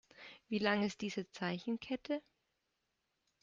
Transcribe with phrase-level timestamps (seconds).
[0.49, 2.23] Wie lang ist diese Zeichenkette?